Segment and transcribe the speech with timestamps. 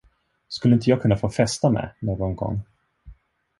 [0.47, 2.61] Skulle inte jag kunna få festa med någon gång?